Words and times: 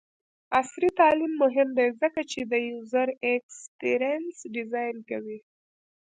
عصري 0.59 0.89
تعلیم 0.99 1.33
مهم 1.43 1.69
دی 1.77 1.87
ځکه 2.01 2.21
چې 2.31 2.39
د 2.51 2.53
یوزر 2.69 3.07
ایکسپیرینس 3.25 4.35
ډیزاین 4.55 4.97
کوي. 5.09 5.39